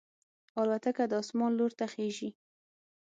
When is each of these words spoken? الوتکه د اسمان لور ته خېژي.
الوتکه 0.61 1.03
د 1.07 1.13
اسمان 1.23 1.51
لور 1.59 1.71
ته 1.79 1.85
خېژي. 1.93 2.29